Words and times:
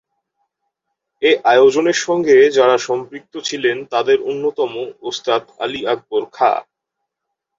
এ 1.21 1.31
আয়োজনের 1.45 1.97
সঙ্গে 2.05 2.37
যাঁরা 2.57 2.77
সম্পৃক্ত 2.87 3.33
ছিলেন 3.39 3.77
তাদের 3.85 4.17
অন্যতম 4.21 4.71
ওস্তাদ 5.01 5.43
আলী 5.59 5.81
আকবর 5.85 6.23
খাঁ। 6.33 6.57